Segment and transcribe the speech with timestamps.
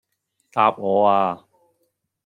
[0.51, 1.45] 答我呀